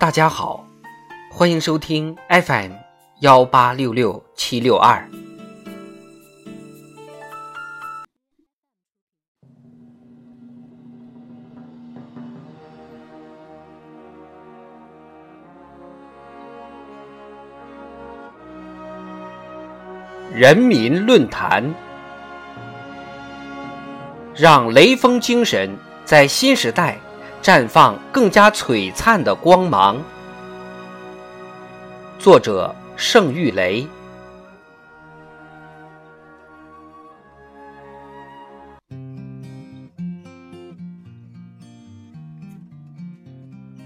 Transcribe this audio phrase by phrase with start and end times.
[0.00, 0.64] 大家好，
[1.30, 2.72] 欢迎收听 FM
[3.20, 5.06] 幺八六六七六二。
[20.34, 21.74] 人民论坛，
[24.34, 25.76] 让雷锋精神
[26.06, 26.98] 在新时代。
[27.42, 29.96] 绽放更加璀璨的光芒。
[32.18, 33.86] 作者：盛玉雷。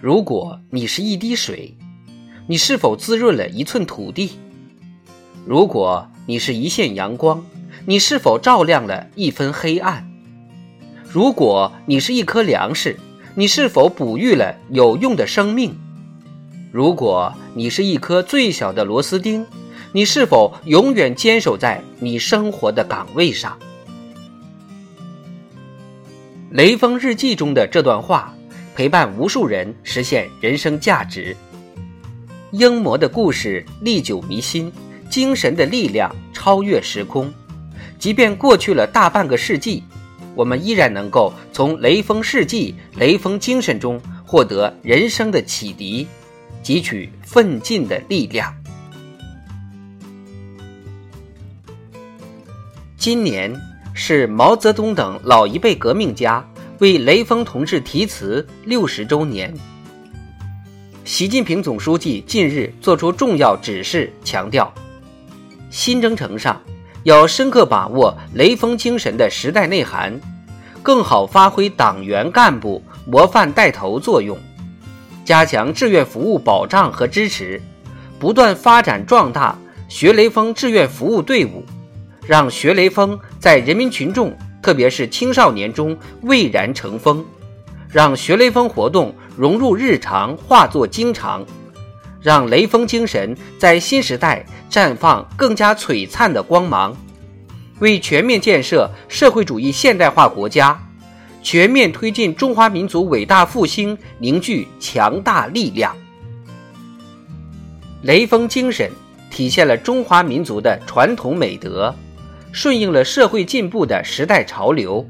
[0.00, 1.76] 如果你是一滴水，
[2.46, 4.38] 你是否滋润了一寸土地？
[5.44, 7.44] 如果你是一线阳光，
[7.84, 10.08] 你是否照亮了一分黑暗？
[11.02, 12.96] 如果你是一颗粮食，
[13.36, 15.78] 你是否哺育了有用的生命？
[16.72, 19.46] 如果你是一颗最小的螺丝钉，
[19.92, 23.56] 你是否永远坚守在你生活的岗位上？
[26.50, 28.34] 雷锋日记中的这段话，
[28.74, 31.36] 陪伴无数人实现人生价值。
[32.50, 34.72] 英模的故事历久弥新，
[35.08, 37.32] 精神的力量超越时空，
[37.96, 39.84] 即便过去了大半个世纪。
[40.34, 46.06] 我们依然能够从雷锋事迹、雷锋精神中获得人生的启迪，
[46.62, 48.54] 汲取奋进的力量。
[52.96, 53.54] 今年
[53.94, 56.46] 是毛泽东等老一辈革命家
[56.78, 59.52] 为雷锋同志题词六十周年。
[61.04, 64.72] 习近平总书记近日作出重要指示，强调
[65.70, 66.60] 新征程上。
[67.04, 70.20] 要深刻把握雷锋精神的时代内涵，
[70.82, 74.36] 更好发挥党员干部模范带头作用，
[75.24, 77.60] 加强志愿服务保障和支持，
[78.18, 79.56] 不断发展壮大
[79.88, 81.64] 学雷锋志愿服务队伍，
[82.26, 87.24] 让学雷锋在人民群众，特别是青少年中蔚然成风，
[87.88, 91.44] 让学雷锋活动融入日常，化作经常。
[92.22, 96.96] 让雷锋精神在新时代绽放更加璀璨的光芒，
[97.78, 100.78] 为全面建设社会主义现代化国家、
[101.42, 105.96] 全面推进中华民族伟大复兴凝聚强大力量。
[108.02, 108.90] 雷锋精神
[109.30, 111.94] 体现了中华民族的传统美德，
[112.52, 115.06] 顺应了社会进步的时代潮流，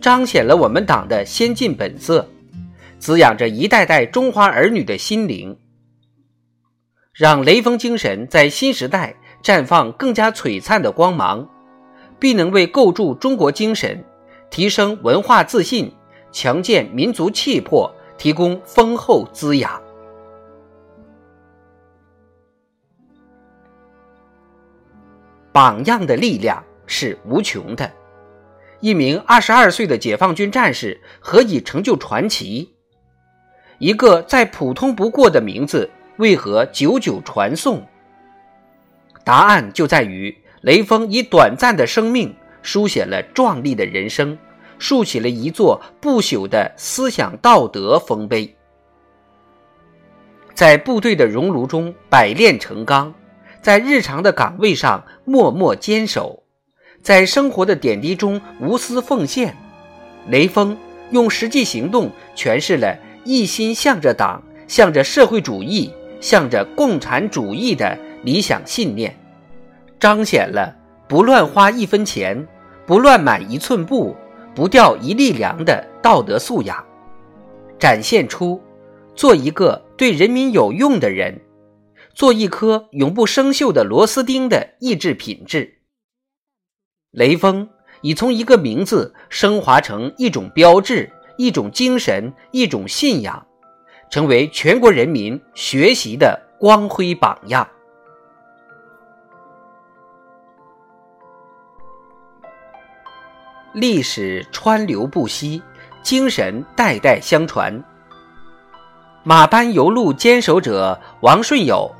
[0.00, 2.28] 彰显了我们党的先进本色，
[2.98, 5.56] 滋养着一代代中华儿女的心灵。
[7.12, 11.46] 让雷锋精神在新时代绽放更加璀璨的光芒，
[12.18, 14.02] 必能为构筑中国精神、
[14.48, 15.94] 提升文化自信、
[16.30, 19.82] 强健民族气魄提供丰厚滋养。
[25.52, 27.92] 榜样的力量是无穷的。
[28.80, 32.74] 一名二十二岁的解放军战士何以成就传奇？
[33.78, 35.90] 一个再普通不过的名字。
[36.18, 37.82] 为何久久传颂？
[39.24, 44.36] 答案就在于雷锋以短暂的生命书写了壮丽的人生，
[44.78, 48.54] 竖起了一座不朽的思想道德丰碑。
[50.54, 53.14] 在部队的熔炉中百炼成钢，
[53.62, 56.42] 在日常的岗位上默默坚守，
[57.00, 59.56] 在生活的点滴中无私奉献。
[60.28, 60.76] 雷锋
[61.10, 65.92] 用实际行动诠释了一心向着党，向着社会主义。
[66.22, 69.14] 向着共产主义的理想信念，
[70.00, 70.74] 彰显了
[71.08, 72.48] 不乱花一分钱、
[72.86, 74.16] 不乱买一寸布、
[74.54, 76.82] 不掉一粒粮的道德素养，
[77.78, 78.62] 展现出
[79.14, 81.38] 做一个对人民有用的人，
[82.14, 85.80] 做一颗永不生锈的螺丝钉的意志品质。
[87.10, 87.68] 雷锋
[88.00, 93.44] 已从一个名字升华成一种标志、一种精神、一种信仰。
[94.12, 97.66] 成为全国人民学习的光辉榜样。
[103.72, 105.62] 历史川流不息，
[106.02, 107.82] 精神代代相传。
[109.22, 111.90] 马班邮路坚守者王顺友，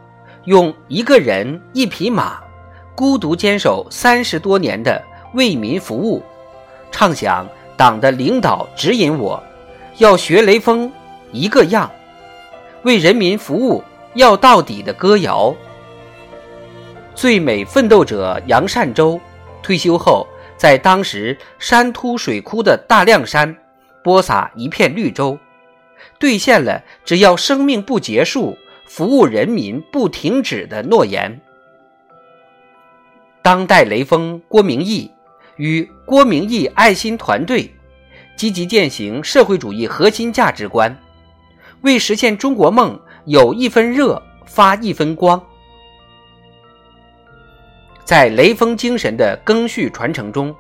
[0.45, 2.43] 用一个人一匹马，
[2.95, 6.23] 孤独坚守三十多年的为民服务，
[6.91, 9.43] 畅想党的领导指引我，
[9.97, 10.93] 要学雷锋
[11.31, 11.91] 一个样。
[12.85, 13.83] 为人民服务
[14.15, 15.55] 要到底的歌谣，
[17.15, 19.21] 最美奋斗者杨善洲
[19.63, 20.27] 退休后，
[20.57, 23.57] 在当时山秃水枯的大凉山
[24.03, 25.39] 播撒一片绿洲，
[26.19, 28.57] 兑现了只要生命不结束，
[28.87, 31.41] 服务人民不停止的诺言。
[33.43, 35.11] 当代雷锋郭明义
[35.57, 37.73] 与郭明义爱心团队
[38.37, 40.97] 积极践行社会主义核心价值观，
[41.83, 45.41] 为实现中国梦有一分热发一分光。
[48.05, 50.55] 在雷锋精神的赓续传承中，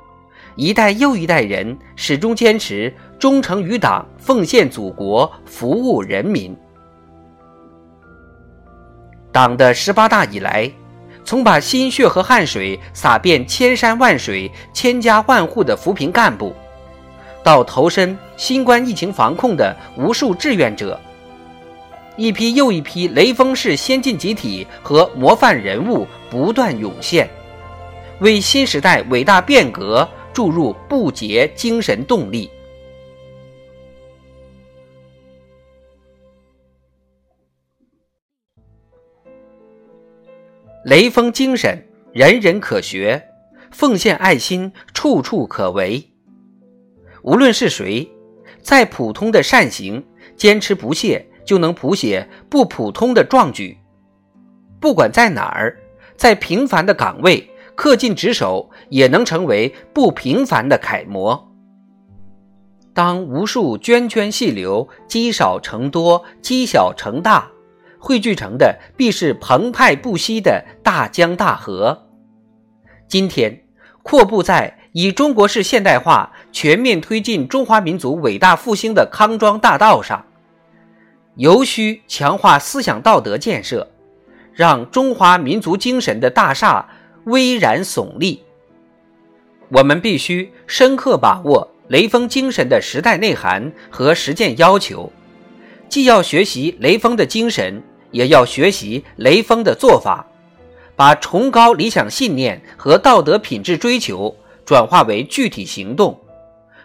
[0.56, 6.56] 一代又一代人始终坚持忠诚于党、奉献祖国、服务人民。
[9.30, 10.70] 党的十八大以来，
[11.24, 16.54] 从把心血和汗水洒遍千山万水、千家万户的扶贫干部，
[17.42, 21.00] 到投身新冠疫情防控的无数志愿者，
[22.16, 27.28] 一批又一批雷锋式先进集体和模范人物不断涌现，
[28.20, 32.50] 为新时代伟大变革注入不竭精神动力。
[40.84, 41.82] 雷锋精神，
[42.12, 43.18] 人人可学；
[43.70, 46.10] 奉献爱心，处处可为。
[47.22, 48.10] 无论是谁，
[48.60, 50.04] 再普通的善行，
[50.36, 53.78] 坚持不懈，就能谱写不普通的壮举。
[54.80, 55.76] 不管在哪儿，
[56.16, 61.52] 在平凡的岗位，恪尽职守，也能成为不平凡的楷模。
[62.94, 67.48] 当无数涓涓细流积少成多，积小成大。
[67.98, 72.08] 汇聚成的必是澎湃不息的大江大河。
[73.06, 73.62] 今天，
[74.02, 80.26] 阔步在以中国式现代化全面推进中华民族伟大复兴的康庄大道上，
[81.36, 83.88] 尤需强化思想道德建设，
[84.52, 86.88] 让中华民族精神的大厦
[87.24, 88.42] 巍然耸立。
[89.68, 95.10] 我们必须深刻把握雷锋精神的时代内涵和实践要求，
[95.88, 97.82] 既要学习雷锋的精神。
[98.12, 100.26] 也要学习雷锋的做法，
[100.94, 104.36] 把崇高理想信念和道德品质追求
[104.66, 106.20] 转化为具体行动，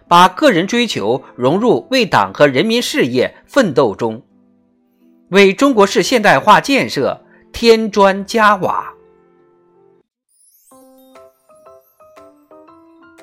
[0.08, 4.22] 把个人追求融入为党和人民事业奋斗中，
[5.30, 7.22] 为中国式现代化建设
[7.52, 8.94] 添砖加瓦。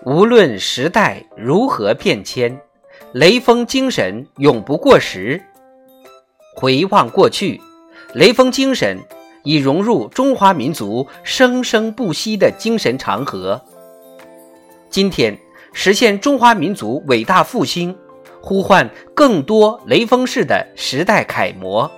[0.04, 2.60] 无论时代如何变迁，
[3.12, 5.42] 雷锋精神永不过时。
[6.54, 7.60] 回望过去。
[8.12, 8.98] 雷锋精神
[9.42, 13.60] 已融入中华民族生生不息的精神长河。
[14.88, 15.36] 今天，
[15.72, 17.96] 实现中华民族伟大复兴，
[18.44, 21.90] 呼唤更多雷锋式的时代楷模。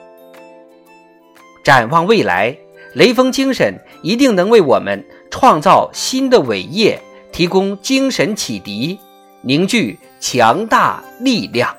[1.64, 2.56] 展望未来，
[2.94, 7.00] 雷锋精神一定能为我们创造新的伟业，
[7.32, 8.96] 提供精神启迪，
[9.40, 11.76] 凝聚强大力量。